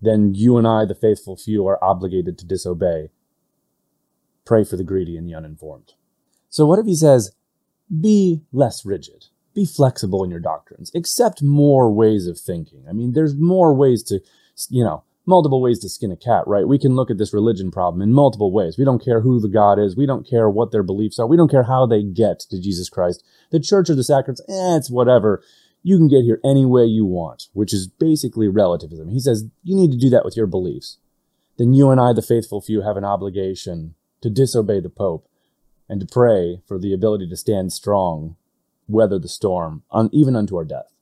Then 0.00 0.34
you 0.34 0.56
and 0.56 0.66
I, 0.66 0.84
the 0.84 0.94
faithful 0.94 1.36
few, 1.36 1.66
are 1.66 1.82
obligated 1.82 2.38
to 2.38 2.46
disobey. 2.46 3.10
Pray 4.44 4.64
for 4.64 4.76
the 4.76 4.84
greedy 4.84 5.16
and 5.16 5.28
the 5.28 5.34
uninformed. 5.34 5.94
So, 6.48 6.66
what 6.66 6.78
if 6.78 6.86
he 6.86 6.94
says, 6.94 7.32
be 8.00 8.42
less 8.52 8.84
rigid? 8.84 9.26
Be 9.54 9.64
flexible 9.64 10.22
in 10.22 10.30
your 10.30 10.40
doctrines. 10.40 10.92
Accept 10.94 11.42
more 11.42 11.90
ways 11.90 12.26
of 12.26 12.38
thinking. 12.38 12.84
I 12.88 12.92
mean, 12.92 13.12
there's 13.12 13.34
more 13.34 13.74
ways 13.74 14.02
to, 14.04 14.20
you 14.68 14.84
know, 14.84 15.02
multiple 15.26 15.60
ways 15.60 15.80
to 15.80 15.88
skin 15.88 16.12
a 16.12 16.16
cat, 16.16 16.44
right? 16.46 16.66
We 16.66 16.78
can 16.78 16.94
look 16.94 17.10
at 17.10 17.18
this 17.18 17.34
religion 17.34 17.70
problem 17.70 18.00
in 18.00 18.12
multiple 18.12 18.52
ways. 18.52 18.78
We 18.78 18.84
don't 18.84 19.04
care 19.04 19.20
who 19.20 19.40
the 19.40 19.48
God 19.48 19.78
is. 19.78 19.96
We 19.96 20.06
don't 20.06 20.28
care 20.28 20.48
what 20.48 20.70
their 20.70 20.84
beliefs 20.84 21.18
are. 21.18 21.26
We 21.26 21.36
don't 21.36 21.50
care 21.50 21.64
how 21.64 21.86
they 21.86 22.02
get 22.02 22.40
to 22.40 22.60
Jesus 22.60 22.88
Christ. 22.88 23.24
The 23.50 23.60
church 23.60 23.90
or 23.90 23.96
the 23.96 24.04
sacraments, 24.04 24.40
eh, 24.48 24.76
it's 24.76 24.90
whatever. 24.90 25.42
You 25.82 25.96
can 25.98 26.08
get 26.08 26.22
here 26.22 26.40
any 26.44 26.64
way 26.64 26.84
you 26.84 27.04
want, 27.04 27.48
which 27.52 27.72
is 27.74 27.88
basically 27.88 28.48
relativism. 28.48 29.08
He 29.08 29.20
says 29.20 29.44
you 29.64 29.76
need 29.76 29.90
to 29.90 29.98
do 29.98 30.10
that 30.10 30.24
with 30.24 30.36
your 30.36 30.46
beliefs. 30.46 30.98
Then 31.58 31.74
you 31.74 31.90
and 31.90 32.00
I, 32.00 32.12
the 32.12 32.22
faithful 32.22 32.60
few, 32.60 32.82
have 32.82 32.96
an 32.96 33.04
obligation 33.04 33.94
to 34.20 34.30
disobey 34.30 34.80
the 34.80 34.90
Pope 34.90 35.28
and 35.88 36.00
to 36.00 36.06
pray 36.06 36.60
for 36.66 36.78
the 36.78 36.92
ability 36.92 37.28
to 37.28 37.36
stand 37.36 37.72
strong, 37.72 38.36
weather 38.88 39.18
the 39.18 39.28
storm, 39.28 39.82
even 40.12 40.36
unto 40.36 40.56
our 40.56 40.64
death. 40.64 40.92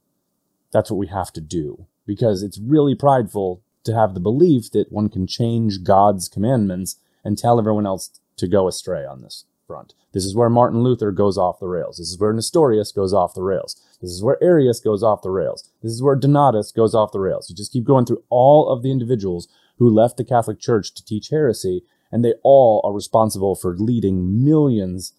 That's 0.72 0.90
what 0.90 0.98
we 0.98 1.06
have 1.08 1.32
to 1.32 1.40
do 1.40 1.86
because 2.06 2.42
it's 2.42 2.58
really 2.58 2.94
prideful 2.94 3.62
to 3.84 3.94
have 3.94 4.14
the 4.14 4.20
belief 4.20 4.70
that 4.72 4.92
one 4.92 5.08
can 5.08 5.26
change 5.26 5.84
God's 5.84 6.28
commandments 6.28 6.96
and 7.24 7.38
tell 7.38 7.58
everyone 7.58 7.86
else 7.86 8.10
to 8.36 8.48
go 8.48 8.66
astray 8.66 9.04
on 9.04 9.22
this 9.22 9.44
front. 9.66 9.94
This 10.12 10.24
is 10.24 10.34
where 10.34 10.50
Martin 10.50 10.82
Luther 10.82 11.10
goes 11.10 11.38
off 11.38 11.60
the 11.60 11.66
rails. 11.66 11.98
This 11.98 12.10
is 12.10 12.18
where 12.18 12.32
Nestorius 12.32 12.92
goes 12.92 13.12
off 13.12 13.34
the 13.34 13.42
rails. 13.42 13.80
This 14.00 14.10
is 14.10 14.22
where 14.22 14.42
Arius 14.42 14.80
goes 14.80 15.02
off 15.02 15.22
the 15.22 15.30
rails. 15.30 15.70
This 15.82 15.92
is 15.92 16.02
where 16.02 16.16
Donatus 16.16 16.74
goes 16.74 16.94
off 16.94 17.12
the 17.12 17.20
rails. 17.20 17.48
You 17.48 17.56
just 17.56 17.72
keep 17.72 17.84
going 17.84 18.04
through 18.04 18.22
all 18.28 18.68
of 18.68 18.82
the 18.82 18.90
individuals 18.90 19.48
who 19.78 19.88
left 19.88 20.16
the 20.16 20.24
Catholic 20.24 20.60
Church 20.60 20.94
to 20.94 21.04
teach 21.04 21.30
heresy, 21.30 21.82
and 22.12 22.24
they 22.24 22.34
all 22.42 22.80
are 22.84 22.92
responsible 22.92 23.54
for 23.54 23.76
leading 23.76 24.44
millions 24.44 25.14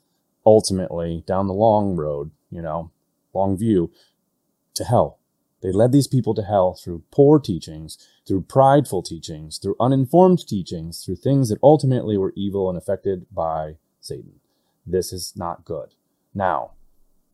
ultimately 0.45 1.23
down 1.25 1.47
the 1.47 1.53
long 1.53 1.95
road, 1.95 2.31
you 2.49 2.61
know, 2.61 2.91
long 3.33 3.57
view 3.57 3.91
to 4.75 4.83
hell. 4.83 5.19
They 5.61 5.71
led 5.71 5.91
these 5.91 6.07
people 6.07 6.35
to 6.35 6.43
hell 6.43 6.75
through 6.75 7.03
poor 7.11 7.39
teachings, 7.39 7.97
through 8.27 8.41
prideful 8.41 9.03
teachings, 9.03 9.57
through 9.57 9.75
uninformed 9.79 10.47
teachings, 10.47 11.03
through 11.03 11.17
things 11.17 11.49
that 11.49 11.59
ultimately 11.61 12.17
were 12.17 12.33
evil 12.35 12.69
and 12.69 12.77
affected 12.77 13.25
by 13.31 13.75
Satan. 14.01 14.39
This 14.85 15.13
is 15.13 15.33
not 15.35 15.65
good. 15.65 15.93
Now, 16.33 16.71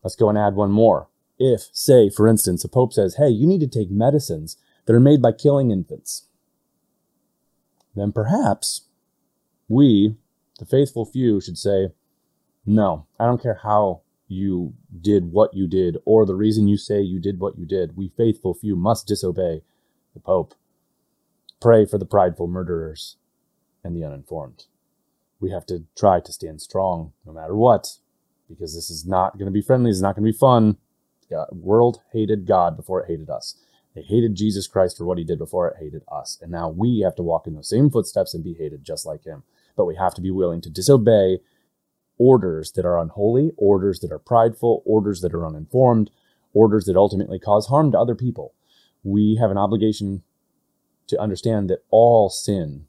let's 0.03 0.15
go 0.15 0.29
and 0.29 0.37
add 0.37 0.55
one 0.55 0.71
more. 0.71 1.07
If, 1.39 1.69
say, 1.71 2.09
for 2.09 2.27
instance, 2.27 2.63
a 2.63 2.69
pope 2.69 2.93
says, 2.93 3.15
hey, 3.15 3.29
you 3.29 3.47
need 3.47 3.61
to 3.61 3.67
take 3.67 3.89
medicines 3.89 4.57
that 4.85 4.93
are 4.93 4.99
made 4.99 5.21
by 5.21 5.31
killing 5.31 5.71
infants, 5.71 6.27
then 7.95 8.11
perhaps 8.11 8.81
we, 9.67 10.15
the 10.59 10.65
faithful 10.65 11.05
few, 11.05 11.41
should 11.41 11.57
say, 11.57 11.89
no, 12.65 13.07
I 13.19 13.25
don't 13.25 13.41
care 13.41 13.59
how 13.63 14.01
you 14.27 14.73
did 15.01 15.31
what 15.31 15.53
you 15.53 15.67
did, 15.67 15.97
or 16.05 16.25
the 16.25 16.35
reason 16.35 16.67
you 16.67 16.77
say 16.77 17.01
you 17.01 17.19
did 17.19 17.39
what 17.39 17.57
you 17.57 17.65
did. 17.65 17.97
We 17.97 18.09
faithful 18.09 18.53
few 18.53 18.75
must 18.75 19.07
disobey 19.07 19.63
the 20.13 20.19
Pope. 20.19 20.53
Pray 21.61 21.85
for 21.85 21.99
the 21.99 22.05
prideful 22.05 22.47
murderers 22.47 23.17
and 23.83 23.95
the 23.95 24.03
uninformed. 24.03 24.65
We 25.39 25.51
have 25.51 25.65
to 25.67 25.83
try 25.95 26.19
to 26.19 26.33
stand 26.33 26.59
strong 26.59 27.13
no 27.25 27.31
matter 27.31 27.55
what, 27.55 27.97
because 28.49 28.73
this 28.73 28.89
is 28.89 29.05
not 29.05 29.37
going 29.37 29.45
to 29.45 29.51
be 29.51 29.61
friendly. 29.61 29.91
It's 29.91 30.01
not 30.01 30.15
going 30.15 30.25
to 30.25 30.31
be 30.31 30.37
fun. 30.37 30.77
The 31.29 31.45
world 31.51 32.01
hated 32.11 32.45
God 32.45 32.75
before 32.75 33.01
it 33.01 33.07
hated 33.07 33.29
us. 33.29 33.55
They 33.95 34.01
hated 34.01 34.35
Jesus 34.35 34.67
Christ 34.67 34.97
for 34.97 35.05
what 35.05 35.17
he 35.17 35.23
did 35.23 35.37
before 35.37 35.67
it 35.69 35.77
hated 35.79 36.03
us. 36.11 36.39
And 36.41 36.51
now 36.51 36.69
we 36.69 37.01
have 37.01 37.15
to 37.15 37.23
walk 37.23 37.45
in 37.45 37.53
those 37.53 37.69
same 37.69 37.89
footsteps 37.89 38.33
and 38.33 38.43
be 38.43 38.53
hated 38.53 38.83
just 38.83 39.05
like 39.05 39.23
him. 39.23 39.43
But 39.77 39.85
we 39.85 39.95
have 39.95 40.13
to 40.15 40.21
be 40.21 40.31
willing 40.31 40.61
to 40.61 40.69
disobey 40.69 41.39
orders 42.17 42.71
that 42.73 42.85
are 42.85 42.99
unholy, 42.99 43.51
orders 43.55 43.99
that 43.99 44.11
are 44.11 44.19
prideful, 44.19 44.81
orders 44.85 45.21
that 45.21 45.33
are 45.33 45.45
uninformed, 45.45 46.09
orders 46.53 46.85
that 46.85 46.95
ultimately 46.95 47.39
cause 47.39 47.67
harm 47.67 47.91
to 47.91 47.99
other 47.99 48.15
people. 48.15 48.53
We 49.03 49.37
have 49.39 49.51
an 49.51 49.57
obligation 49.57 50.23
to 51.11 51.21
understand 51.21 51.69
that 51.69 51.83
all 51.91 52.29
sin 52.29 52.87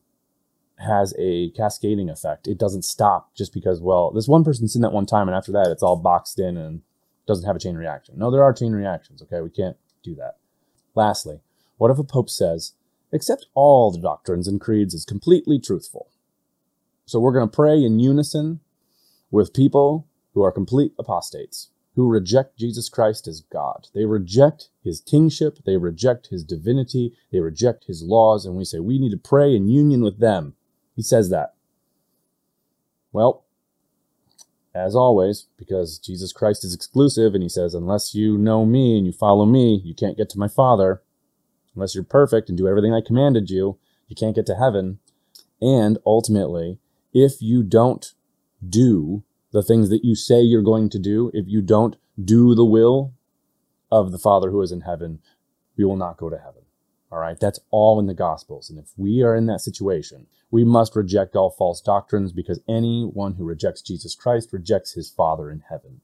has 0.78 1.14
a 1.18 1.50
cascading 1.50 2.08
effect. 2.08 2.48
It 2.48 2.58
doesn't 2.58 2.84
stop 2.84 3.34
just 3.34 3.52
because, 3.52 3.80
well, 3.80 4.10
this 4.10 4.26
one 4.26 4.42
person 4.42 4.66
sinned 4.66 4.84
that 4.84 4.92
one 4.92 5.06
time 5.06 5.28
and 5.28 5.36
after 5.36 5.52
that 5.52 5.68
it's 5.70 5.82
all 5.82 5.96
boxed 5.96 6.40
in 6.40 6.56
and 6.56 6.82
doesn't 7.26 7.46
have 7.46 7.54
a 7.54 7.60
chain 7.60 7.76
reaction. 7.76 8.18
No, 8.18 8.30
there 8.30 8.42
are 8.42 8.52
chain 8.52 8.72
reactions, 8.72 9.22
okay? 9.22 9.40
We 9.40 9.50
can't 9.50 9.76
do 10.02 10.14
that. 10.16 10.38
Lastly, 10.94 11.40
what 11.76 11.90
if 11.90 11.98
a 11.98 12.04
pope 12.04 12.30
says, 12.30 12.72
accept 13.12 13.46
all 13.54 13.90
the 13.90 14.00
doctrines 14.00 14.48
and 14.48 14.60
creeds 14.60 14.94
as 14.94 15.04
completely 15.04 15.60
truthful? 15.60 16.08
So 17.06 17.20
we're 17.20 17.32
going 17.32 17.48
to 17.48 17.54
pray 17.54 17.82
in 17.82 18.00
unison 18.00 18.60
with 19.30 19.54
people 19.54 20.06
who 20.34 20.42
are 20.42 20.52
complete 20.52 20.92
apostates, 20.98 21.70
who 21.94 22.08
reject 22.08 22.58
Jesus 22.58 22.88
Christ 22.88 23.28
as 23.28 23.42
God. 23.42 23.88
They 23.94 24.06
reject 24.06 24.68
his 24.82 25.00
kingship, 25.00 25.58
they 25.64 25.76
reject 25.76 26.28
his 26.28 26.42
divinity, 26.42 27.14
they 27.30 27.40
reject 27.40 27.84
his 27.84 28.02
laws, 28.02 28.46
and 28.46 28.56
we 28.56 28.64
say 28.64 28.78
we 28.78 28.98
need 28.98 29.10
to 29.10 29.18
pray 29.18 29.54
in 29.54 29.68
union 29.68 30.02
with 30.02 30.18
them. 30.18 30.54
He 30.96 31.02
says 31.02 31.30
that. 31.30 31.54
Well, 33.12 33.44
as 34.74 34.96
always, 34.96 35.48
because 35.58 35.98
Jesus 35.98 36.32
Christ 36.32 36.64
is 36.64 36.74
exclusive, 36.74 37.34
and 37.34 37.42
he 37.42 37.48
says, 37.48 37.74
unless 37.74 38.14
you 38.14 38.38
know 38.38 38.64
me 38.64 38.96
and 38.96 39.06
you 39.06 39.12
follow 39.12 39.44
me, 39.44 39.82
you 39.84 39.94
can't 39.94 40.16
get 40.16 40.30
to 40.30 40.38
my 40.38 40.48
Father. 40.48 41.02
Unless 41.74 41.94
you're 41.94 42.04
perfect 42.04 42.48
and 42.48 42.56
do 42.56 42.66
everything 42.66 42.94
I 42.94 43.02
commanded 43.02 43.50
you, 43.50 43.78
you 44.08 44.16
can't 44.16 44.34
get 44.34 44.46
to 44.46 44.56
heaven. 44.56 44.98
And 45.60 45.98
ultimately, 46.06 46.78
if 47.12 47.42
you 47.42 47.62
don't 47.62 48.12
do 48.66 49.24
the 49.52 49.62
things 49.62 49.90
that 49.90 50.04
you 50.04 50.14
say 50.14 50.40
you're 50.40 50.62
going 50.62 50.88
to 50.90 50.98
do, 50.98 51.30
if 51.32 51.46
you 51.46 51.62
don't 51.62 51.96
do 52.22 52.54
the 52.54 52.64
will 52.64 53.12
of 53.90 54.10
the 54.10 54.18
Father 54.18 54.50
who 54.50 54.62
is 54.62 54.72
in 54.72 54.82
heaven, 54.82 55.20
we 55.76 55.84
will 55.84 55.96
not 55.96 56.16
go 56.16 56.28
to 56.30 56.38
heaven. 56.38 56.62
All 57.10 57.18
right. 57.18 57.38
That's 57.38 57.60
all 57.70 58.00
in 58.00 58.06
the 58.06 58.14
Gospels. 58.14 58.70
And 58.70 58.78
if 58.78 58.92
we 58.96 59.22
are 59.22 59.36
in 59.36 59.44
that 59.46 59.60
situation, 59.60 60.26
we 60.50 60.64
must 60.64 60.96
reject 60.96 61.36
all 61.36 61.50
false 61.50 61.82
doctrines 61.82 62.32
because 62.32 62.60
anyone 62.66 63.34
who 63.34 63.44
rejects 63.44 63.82
Jesus 63.82 64.14
Christ 64.14 64.50
rejects 64.52 64.94
his 64.94 65.10
Father 65.10 65.50
in 65.50 65.62
heaven. 65.68 66.00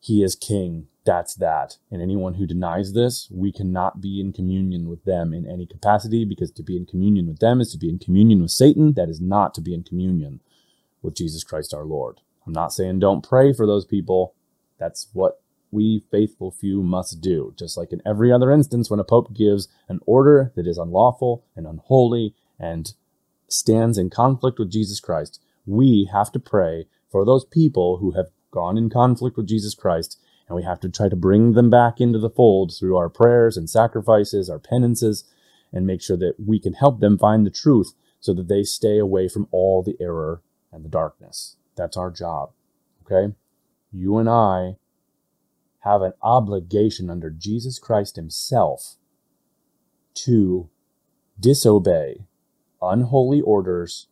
He 0.00 0.24
is 0.24 0.34
King. 0.34 0.88
That's 1.04 1.34
that. 1.36 1.78
And 1.90 2.02
anyone 2.02 2.34
who 2.34 2.46
denies 2.46 2.94
this, 2.94 3.28
we 3.30 3.52
cannot 3.52 4.00
be 4.00 4.20
in 4.20 4.32
communion 4.32 4.88
with 4.88 5.04
them 5.04 5.32
in 5.32 5.48
any 5.48 5.66
capacity 5.66 6.24
because 6.24 6.50
to 6.52 6.62
be 6.64 6.76
in 6.76 6.84
communion 6.84 7.28
with 7.28 7.38
them 7.38 7.60
is 7.60 7.70
to 7.72 7.78
be 7.78 7.88
in 7.88 8.00
communion 8.00 8.42
with 8.42 8.50
Satan. 8.50 8.94
That 8.94 9.08
is 9.08 9.20
not 9.20 9.54
to 9.54 9.60
be 9.60 9.72
in 9.72 9.84
communion 9.84 10.40
with 11.00 11.14
Jesus 11.14 11.44
Christ 11.44 11.72
our 11.72 11.84
Lord. 11.84 12.20
I'm 12.46 12.52
not 12.52 12.72
saying 12.72 12.98
don't 12.98 13.26
pray 13.26 13.52
for 13.52 13.66
those 13.66 13.84
people. 13.84 14.34
That's 14.78 15.08
what 15.12 15.40
we 15.70 16.04
faithful 16.10 16.50
few 16.50 16.82
must 16.82 17.20
do. 17.20 17.52
Just 17.58 17.76
like 17.76 17.92
in 17.92 18.02
every 18.06 18.32
other 18.32 18.50
instance, 18.52 18.90
when 18.90 19.00
a 19.00 19.04
pope 19.04 19.34
gives 19.34 19.68
an 19.88 20.00
order 20.06 20.52
that 20.56 20.66
is 20.66 20.78
unlawful 20.78 21.44
and 21.56 21.66
unholy 21.66 22.34
and 22.58 22.94
stands 23.48 23.98
in 23.98 24.10
conflict 24.10 24.58
with 24.58 24.70
Jesus 24.70 25.00
Christ, 25.00 25.40
we 25.66 26.08
have 26.12 26.30
to 26.32 26.38
pray 26.38 26.86
for 27.10 27.24
those 27.24 27.44
people 27.44 27.98
who 27.98 28.12
have 28.12 28.26
gone 28.50 28.78
in 28.78 28.88
conflict 28.88 29.36
with 29.36 29.48
Jesus 29.48 29.74
Christ, 29.74 30.18
and 30.48 30.56
we 30.56 30.62
have 30.62 30.80
to 30.80 30.88
try 30.88 31.08
to 31.08 31.16
bring 31.16 31.52
them 31.52 31.70
back 31.70 32.00
into 32.00 32.18
the 32.18 32.30
fold 32.30 32.72
through 32.78 32.96
our 32.96 33.08
prayers 33.08 33.56
and 33.56 33.68
sacrifices, 33.68 34.48
our 34.48 34.58
penances, 34.58 35.24
and 35.72 35.86
make 35.86 36.02
sure 36.02 36.16
that 36.16 36.34
we 36.38 36.60
can 36.60 36.74
help 36.74 37.00
them 37.00 37.18
find 37.18 37.44
the 37.44 37.50
truth 37.50 37.94
so 38.20 38.32
that 38.34 38.48
they 38.48 38.62
stay 38.62 38.98
away 38.98 39.28
from 39.28 39.48
all 39.50 39.82
the 39.82 39.96
error 40.00 40.40
and 40.72 40.84
the 40.84 40.88
darkness. 40.88 41.56
That's 41.76 41.96
our 41.96 42.10
job. 42.10 42.52
Okay? 43.04 43.34
You 43.92 44.18
and 44.18 44.28
I 44.28 44.76
have 45.80 46.02
an 46.02 46.12
obligation 46.22 47.10
under 47.10 47.30
Jesus 47.30 47.78
Christ 47.78 48.16
Himself 48.16 48.96
to 50.14 50.70
disobey 51.38 52.26
unholy 52.80 53.40
orders 53.40 54.08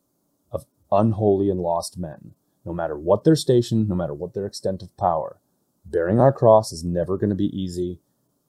of 0.51 0.67
unholy 0.91 1.51
and 1.51 1.61
lost 1.61 1.99
men, 1.99 2.33
no 2.65 2.73
matter 2.73 2.97
what 2.99 3.25
their 3.25 3.37
station, 3.37 3.89
no 3.89 3.95
matter 3.95 4.15
what 4.15 4.35
their 4.35 4.47
extent 4.47 4.83
of 4.83 4.97
power. 4.97 5.39
Bearing 5.85 6.21
our 6.21 6.33
cross 6.33 6.73
is 6.73 6.85
never 6.85 7.19
going 7.19 7.31
to 7.31 7.37
be 7.37 7.57
easy, 7.59 8.01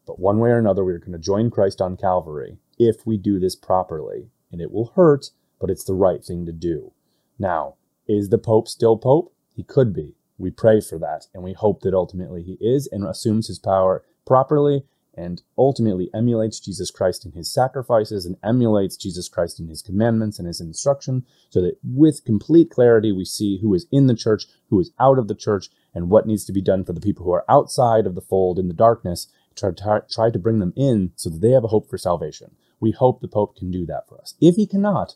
but 0.05 0.19
one 0.19 0.39
way 0.39 0.49
or 0.51 0.57
another, 0.57 0.83
we're 0.83 0.99
going 0.99 1.13
to 1.13 1.17
join 1.17 1.49
Christ 1.49 1.81
on 1.81 1.97
Calvary 1.97 2.57
if 2.77 3.05
we 3.05 3.17
do 3.17 3.39
this 3.39 3.55
properly. 3.55 4.29
And 4.51 4.61
it 4.61 4.71
will 4.71 4.93
hurt, 4.95 5.31
but 5.59 5.69
it's 5.69 5.83
the 5.83 5.95
right 5.95 6.23
thing 6.23 6.45
to 6.45 6.51
do. 6.51 6.91
Now, 7.39 7.75
is 8.07 8.29
the 8.29 8.37
Pope 8.37 8.67
still 8.67 8.97
Pope? 8.97 9.33
He 9.55 9.63
could 9.63 9.93
be. 9.93 10.15
We 10.37 10.51
pray 10.51 10.81
for 10.81 10.97
that, 10.99 11.27
and 11.33 11.43
we 11.43 11.53
hope 11.53 11.81
that 11.81 11.93
ultimately 11.93 12.43
he 12.43 12.57
is 12.59 12.87
and 12.91 13.05
assumes 13.05 13.47
his 13.47 13.59
power 13.59 14.03
properly 14.25 14.83
and 15.15 15.43
ultimately 15.57 16.09
emulates 16.13 16.59
Jesus 16.59 16.89
Christ 16.89 17.23
in 17.25 17.33
his 17.33 17.51
sacrifices 17.51 18.25
and 18.25 18.35
emulates 18.43 18.97
Jesus 18.97 19.29
Christ 19.29 19.59
in 19.59 19.67
his 19.67 19.81
commandments 19.81 20.39
and 20.39 20.47
his 20.47 20.59
instruction, 20.59 21.25
so 21.49 21.61
that 21.61 21.77
with 21.83 22.25
complete 22.25 22.71
clarity 22.71 23.11
we 23.11 23.25
see 23.25 23.59
who 23.59 23.73
is 23.75 23.85
in 23.91 24.07
the 24.07 24.15
church, 24.15 24.45
who 24.69 24.79
is 24.79 24.91
out 24.99 25.19
of 25.19 25.27
the 25.27 25.35
church, 25.35 25.69
and 25.93 26.09
what 26.09 26.25
needs 26.25 26.45
to 26.45 26.51
be 26.51 26.61
done 26.61 26.83
for 26.83 26.93
the 26.93 27.01
people 27.01 27.25
who 27.25 27.31
are 27.31 27.45
outside 27.47 28.07
of 28.07 28.15
the 28.15 28.21
fold 28.21 28.57
in 28.57 28.67
the 28.67 28.73
darkness, 28.73 29.27
try, 29.55 29.69
try, 29.69 29.99
try 30.09 30.31
to 30.31 30.39
bring 30.39 30.57
them 30.57 30.73
in 30.75 31.11
so 31.15 31.29
that 31.29 31.41
they 31.41 31.51
have 31.51 31.63
a 31.63 31.67
hope 31.67 31.87
for 31.87 31.97
salvation. 31.99 32.55
We 32.79 32.91
hope 32.91 33.21
the 33.21 33.27
Pope 33.27 33.55
can 33.55 33.69
do 33.69 33.85
that 33.85 34.09
for 34.09 34.19
us. 34.19 34.33
If 34.41 34.55
he 34.55 34.65
cannot, 34.65 35.15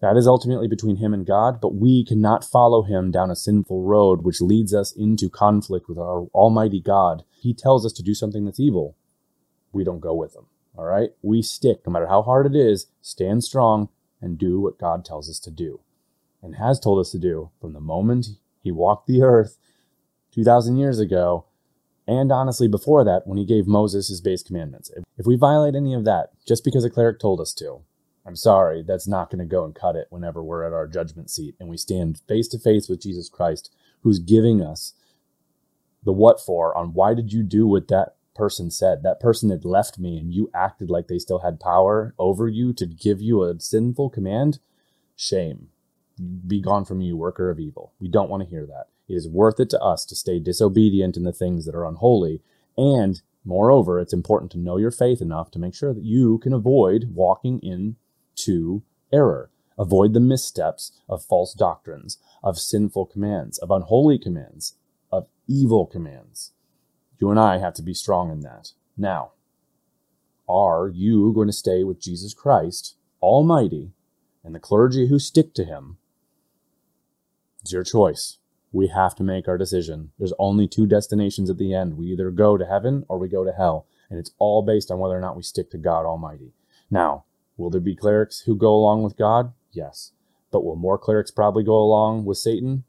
that 0.00 0.16
is 0.16 0.26
ultimately 0.26 0.68
between 0.68 0.96
him 0.96 1.14
and 1.14 1.26
God, 1.26 1.60
but 1.60 1.74
we 1.74 2.04
cannot 2.04 2.44
follow 2.44 2.82
him 2.82 3.10
down 3.10 3.30
a 3.30 3.36
sinful 3.36 3.82
road 3.82 4.22
which 4.22 4.40
leads 4.40 4.74
us 4.74 4.92
into 4.92 5.30
conflict 5.30 5.88
with 5.88 5.98
our 5.98 6.26
Almighty 6.34 6.80
God. 6.80 7.24
He 7.30 7.54
tells 7.54 7.86
us 7.86 7.92
to 7.94 8.02
do 8.02 8.14
something 8.14 8.44
that's 8.44 8.60
evil 8.60 8.96
we 9.72 9.84
don't 9.84 10.00
go 10.00 10.14
with 10.14 10.34
him. 10.34 10.46
All 10.76 10.84
right? 10.84 11.10
We 11.22 11.42
stick, 11.42 11.80
no 11.86 11.92
matter 11.92 12.06
how 12.06 12.22
hard 12.22 12.46
it 12.46 12.56
is, 12.56 12.86
stand 13.00 13.44
strong 13.44 13.88
and 14.20 14.38
do 14.38 14.60
what 14.60 14.78
God 14.78 15.04
tells 15.04 15.28
us 15.28 15.38
to 15.40 15.50
do 15.50 15.80
and 16.42 16.56
has 16.56 16.78
told 16.78 17.00
us 17.00 17.10
to 17.10 17.18
do 17.18 17.50
from 17.60 17.72
the 17.72 17.80
moment 17.80 18.26
he 18.62 18.70
walked 18.70 19.06
the 19.06 19.22
earth 19.22 19.58
2,000 20.32 20.76
years 20.76 20.98
ago, 20.98 21.46
and 22.06 22.30
honestly 22.32 22.68
before 22.68 23.04
that 23.04 23.22
when 23.24 23.38
he 23.38 23.46
gave 23.46 23.66
Moses 23.66 24.08
his 24.08 24.20
base 24.20 24.42
commandments. 24.42 24.90
If 25.16 25.26
we 25.26 25.36
violate 25.36 25.74
any 25.74 25.94
of 25.94 26.04
that 26.04 26.30
just 26.46 26.64
because 26.64 26.84
a 26.84 26.90
cleric 26.90 27.18
told 27.18 27.40
us 27.40 27.52
to, 27.54 27.82
I'm 28.26 28.36
sorry, 28.36 28.82
that's 28.82 29.06
not 29.06 29.30
going 29.30 29.40
to 29.40 29.44
go 29.44 29.64
and 29.64 29.74
cut 29.74 29.96
it 29.96 30.06
whenever 30.10 30.42
we're 30.42 30.64
at 30.64 30.72
our 30.72 30.86
judgment 30.86 31.30
seat 31.30 31.56
and 31.60 31.68
we 31.68 31.76
stand 31.76 32.20
face 32.26 32.48
to 32.48 32.58
face 32.58 32.88
with 32.88 33.02
Jesus 33.02 33.28
Christ, 33.28 33.74
who's 34.02 34.18
giving 34.18 34.62
us 34.62 34.94
the 36.02 36.12
what 36.12 36.40
for 36.40 36.76
on 36.76 36.94
why 36.94 37.14
did 37.14 37.32
you 37.32 37.42
do 37.42 37.66
what 37.66 37.88
that 37.88 38.16
person 38.34 38.70
said. 38.70 39.02
That 39.02 39.20
person 39.20 39.50
had 39.50 39.64
left 39.64 39.98
me 39.98 40.18
and 40.18 40.32
you 40.32 40.50
acted 40.54 40.90
like 40.90 41.08
they 41.08 41.18
still 41.18 41.40
had 41.40 41.60
power 41.60 42.14
over 42.18 42.48
you 42.48 42.72
to 42.74 42.86
give 42.86 43.20
you 43.20 43.42
a 43.42 43.58
sinful 43.58 44.10
command. 44.10 44.58
Shame. 45.16 45.68
Be 46.46 46.60
gone 46.60 46.84
from 46.84 47.00
you, 47.00 47.16
worker 47.16 47.50
of 47.50 47.58
evil. 47.58 47.92
We 48.00 48.08
don't 48.08 48.30
want 48.30 48.42
to 48.42 48.48
hear 48.48 48.66
that. 48.66 48.86
It 49.08 49.14
is 49.14 49.28
worth 49.28 49.60
it 49.60 49.70
to 49.70 49.80
us 49.80 50.04
to 50.06 50.14
stay 50.14 50.38
disobedient 50.38 51.16
in 51.16 51.24
the 51.24 51.32
things 51.32 51.66
that 51.66 51.74
are 51.74 51.86
unholy. 51.86 52.40
And 52.76 53.20
moreover, 53.44 54.00
it's 54.00 54.12
important 54.12 54.50
to 54.52 54.58
know 54.58 54.76
your 54.76 54.90
faith 54.90 55.20
enough 55.20 55.50
to 55.52 55.58
make 55.58 55.74
sure 55.74 55.92
that 55.92 56.04
you 56.04 56.38
can 56.38 56.52
avoid 56.52 57.10
walking 57.12 57.60
into 58.36 58.82
error. 59.12 59.50
Avoid 59.78 60.12
the 60.12 60.20
missteps 60.20 60.92
of 61.08 61.24
false 61.24 61.52
doctrines, 61.52 62.18
of 62.42 62.58
sinful 62.58 63.06
commands, 63.06 63.58
of 63.58 63.70
unholy 63.70 64.18
commands, 64.18 64.76
of 65.10 65.26
evil 65.48 65.86
commands. 65.86 66.52
You 67.18 67.30
and 67.30 67.40
I 67.40 67.58
have 67.58 67.74
to 67.74 67.82
be 67.82 67.94
strong 67.94 68.30
in 68.30 68.40
that. 68.40 68.72
Now, 68.96 69.32
are 70.48 70.88
you 70.88 71.32
going 71.32 71.48
to 71.48 71.52
stay 71.52 71.82
with 71.82 72.00
Jesus 72.00 72.34
Christ, 72.34 72.96
Almighty, 73.20 73.92
and 74.44 74.54
the 74.54 74.60
clergy 74.60 75.08
who 75.08 75.18
stick 75.18 75.54
to 75.54 75.64
him? 75.64 75.96
It's 77.62 77.72
your 77.72 77.82
choice. 77.82 78.38
We 78.70 78.88
have 78.88 79.14
to 79.16 79.24
make 79.24 79.48
our 79.48 79.58
decision. 79.58 80.10
There's 80.18 80.34
only 80.38 80.68
two 80.68 80.86
destinations 80.86 81.48
at 81.48 81.58
the 81.58 81.74
end. 81.74 81.96
We 81.96 82.06
either 82.08 82.30
go 82.30 82.56
to 82.56 82.66
heaven 82.66 83.06
or 83.08 83.18
we 83.18 83.28
go 83.28 83.44
to 83.44 83.52
hell. 83.52 83.86
And 84.10 84.18
it's 84.18 84.32
all 84.38 84.62
based 84.62 84.90
on 84.90 84.98
whether 84.98 85.16
or 85.16 85.20
not 85.20 85.36
we 85.36 85.42
stick 85.42 85.70
to 85.70 85.78
God 85.78 86.04
Almighty. 86.04 86.52
Now, 86.90 87.24
will 87.56 87.70
there 87.70 87.80
be 87.80 87.96
clerics 87.96 88.40
who 88.40 88.56
go 88.56 88.74
along 88.74 89.02
with 89.02 89.16
God? 89.16 89.52
Yes. 89.72 90.12
But 90.50 90.64
will 90.64 90.76
more 90.76 90.98
clerics 90.98 91.30
probably 91.30 91.64
go 91.64 91.76
along 91.76 92.24
with 92.24 92.38
Satan? 92.38 92.84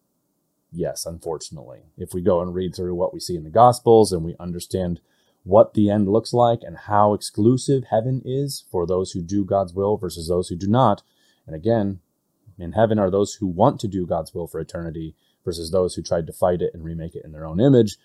Yes, 0.72 1.06
unfortunately. 1.06 1.84
If 1.98 2.14
we 2.14 2.22
go 2.22 2.42
and 2.42 2.54
read 2.54 2.76
through 2.76 2.96
what 2.96 3.14
we 3.14 3.20
see 3.20 3.36
in 3.36 3.44
the 3.44 3.50
Gospels 3.50 4.12
and 4.12 4.24
we 4.24 4.36
understand 4.40 5.00
what 5.44 5.74
the 5.74 5.90
end 5.90 6.10
looks 6.10 6.34
like 6.34 6.60
and 6.64 6.78
how 6.78 7.14
exclusive 7.14 7.86
heaven 7.90 8.22
is 8.26 8.66
for 8.72 8.86
those 8.86 9.12
who 9.12 9.22
do 9.22 9.46
God's 9.46 9.74
will 9.74 9.96
versus 9.96 10.28
those 10.28 10.50
who 10.50 10.56
do 10.56 10.68
not, 10.68 11.04
and 11.46 11.56
again, 11.56 12.00
in 12.58 12.72
heaven 12.72 12.98
are 12.98 13.12
those 13.12 13.36
who 13.36 13.48
want 13.48 13.80
to 13.82 13.88
do 13.88 14.06
God's 14.08 14.34
will 14.34 14.48
for 14.48 14.60
eternity 14.60 15.16
versus 15.44 15.72
those 15.72 15.96
who 15.96 16.02
tried 16.02 16.26
to 16.28 16.34
fight 16.34 16.62
it 16.62 16.74
and 16.74 16.84
remake 16.84 17.16
it 17.16 17.24
in 17.24 17.32
their 17.32 17.46
own 17.46 17.60
image, 17.60 17.98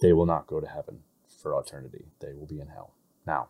they 0.00 0.12
will 0.12 0.26
not 0.26 0.46
go 0.46 0.60
to 0.60 0.66
heaven 0.66 1.00
for 1.42 1.58
eternity. 1.58 2.06
They 2.20 2.32
will 2.32 2.46
be 2.46 2.60
in 2.60 2.68
hell. 2.68 2.94
Now, 3.26 3.48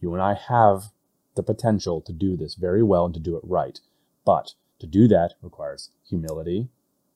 you 0.00 0.12
and 0.14 0.22
I 0.22 0.34
have 0.34 0.92
the 1.34 1.42
potential 1.42 2.00
to 2.00 2.12
do 2.12 2.36
this 2.36 2.54
very 2.54 2.82
well 2.82 3.06
and 3.06 3.14
to 3.14 3.20
do 3.20 3.36
it 3.36 3.42
right. 3.44 3.80
But 4.24 4.54
to 4.80 4.86
do 4.86 5.08
that 5.08 5.34
requires 5.42 5.90
humility, 6.08 6.68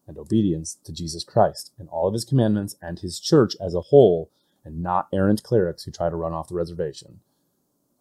and 0.09 0.19
obedience 0.19 0.79
to 0.85 0.93
Jesus 0.93 1.23
Christ 1.23 1.71
and 1.79 1.89
all 1.91 2.09
of 2.09 2.15
his 2.15 2.25
commandments 2.25 2.77
and 2.81 2.99
his 2.99 3.21
church 3.21 3.55
as 3.61 3.75
a 3.75 3.83
whole, 3.83 4.31
and 4.65 4.83
not 4.83 5.09
errant 5.13 5.43
clerics 5.43 5.85
who 5.85 5.91
try 5.91 6.09
to 6.09 6.17
run 6.17 6.33
off 6.33 6.49
the 6.49 6.55
reservation. 6.55 7.21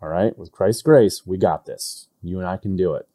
All 0.02 0.10
right, 0.10 0.38
with 0.38 0.52
Christ's 0.52 0.82
grace, 0.82 1.26
we 1.26 1.38
got 1.38 1.66
this. 1.66 2.08
You 2.24 2.40
and 2.40 2.48
I 2.48 2.58
can 2.58 2.76
do 2.76 2.96
it. 2.96 3.08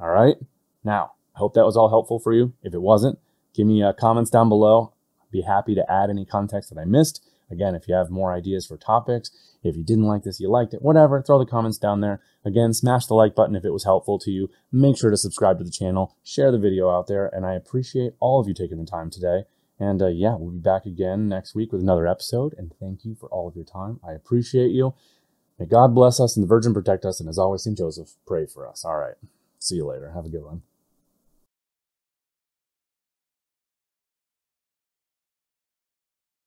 All 0.00 0.10
right, 0.10 0.36
now, 0.84 1.12
I 1.34 1.38
hope 1.38 1.54
that 1.54 1.64
was 1.66 1.76
all 1.76 1.88
helpful 1.88 2.18
for 2.18 2.32
you. 2.32 2.54
If 2.62 2.74
it 2.74 2.82
wasn't, 2.82 3.18
give 3.54 3.66
me 3.66 3.82
uh, 3.82 3.92
comments 3.92 4.30
down 4.30 4.48
below. 4.48 4.92
I'd 5.22 5.30
be 5.30 5.42
happy 5.42 5.74
to 5.74 5.90
add 5.90 6.10
any 6.10 6.24
context 6.24 6.70
that 6.70 6.80
I 6.80 6.84
missed. 6.84 7.24
Again, 7.50 7.74
if 7.74 7.88
you 7.88 7.94
have 7.94 8.10
more 8.10 8.32
ideas 8.32 8.66
for 8.66 8.76
topics, 8.76 9.30
if 9.62 9.76
you 9.76 9.82
didn't 9.82 10.04
like 10.04 10.22
this, 10.22 10.40
you 10.40 10.50
liked 10.50 10.74
it, 10.74 10.82
whatever, 10.82 11.22
throw 11.22 11.38
the 11.38 11.46
comments 11.46 11.78
down 11.78 12.00
there. 12.00 12.20
Again, 12.44 12.72
smash 12.72 13.06
the 13.06 13.14
like 13.14 13.34
button 13.34 13.56
if 13.56 13.64
it 13.64 13.72
was 13.72 13.84
helpful 13.84 14.18
to 14.20 14.30
you. 14.30 14.50
Make 14.70 14.98
sure 14.98 15.10
to 15.10 15.16
subscribe 15.16 15.58
to 15.58 15.64
the 15.64 15.70
channel, 15.70 16.16
share 16.22 16.52
the 16.52 16.58
video 16.58 16.90
out 16.90 17.06
there, 17.06 17.26
and 17.26 17.44
I 17.46 17.54
appreciate 17.54 18.12
all 18.20 18.40
of 18.40 18.48
you 18.48 18.54
taking 18.54 18.78
the 18.78 18.86
time 18.86 19.10
today. 19.10 19.44
And 19.80 20.02
uh, 20.02 20.08
yeah, 20.08 20.34
we'll 20.36 20.52
be 20.52 20.58
back 20.58 20.86
again 20.86 21.28
next 21.28 21.54
week 21.54 21.72
with 21.72 21.80
another 21.80 22.06
episode. 22.06 22.54
And 22.58 22.72
thank 22.80 23.04
you 23.04 23.14
for 23.14 23.28
all 23.28 23.46
of 23.46 23.54
your 23.54 23.64
time. 23.64 24.00
I 24.06 24.12
appreciate 24.12 24.70
you. 24.70 24.94
May 25.58 25.66
God 25.66 25.94
bless 25.94 26.20
us 26.20 26.36
and 26.36 26.42
the 26.42 26.48
Virgin 26.48 26.74
protect 26.74 27.04
us. 27.04 27.20
And 27.20 27.28
as 27.28 27.38
always, 27.38 27.62
St. 27.62 27.76
Joseph, 27.76 28.14
pray 28.26 28.46
for 28.46 28.68
us. 28.68 28.84
All 28.84 28.96
right. 28.96 29.14
See 29.58 29.76
you 29.76 29.86
later. 29.86 30.12
Have 30.14 30.24
a 30.24 30.30
good 30.30 30.44
one. 30.44 30.62